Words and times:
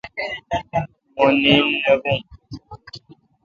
مہ 1.15 1.25
نیند 1.41 1.71
نہ 1.83 1.93
بوُن 2.01 2.17